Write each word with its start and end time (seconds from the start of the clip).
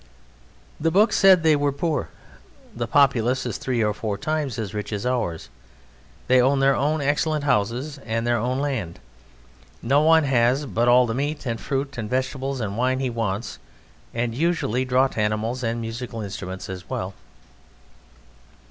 The 0.79 0.89
book 0.89 1.13
said 1.13 1.43
they 1.43 1.55
were 1.55 1.71
poor. 1.71 2.09
Their 2.75 2.87
populace 2.87 3.45
is 3.45 3.59
three 3.59 3.83
or 3.83 3.93
four 3.93 4.17
times 4.17 4.57
as 4.57 4.73
rich 4.73 4.91
as 4.91 5.05
ours. 5.05 5.49
They 6.25 6.41
own 6.41 6.59
their 6.59 6.75
own 6.75 7.01
excellent 7.01 7.43
houses 7.43 7.99
and 7.99 8.25
their 8.25 8.37
own 8.39 8.57
land; 8.59 8.97
no 9.83 10.01
one 10.01 10.23
but 10.23 10.29
has 10.29 10.65
all 10.75 11.05
the 11.05 11.13
meat 11.13 11.45
and 11.45 11.61
fruit 11.61 11.99
and 11.99 12.09
vegetables 12.09 12.61
and 12.61 12.77
wine 12.79 12.99
he 12.99 13.11
wants, 13.11 13.59
and 14.11 14.33
usually 14.33 14.85
draught 14.85 15.19
animals 15.19 15.61
and 15.61 15.79
musical 15.79 16.21
instruments 16.21 16.67
as 16.67 16.89
well. 16.89 17.13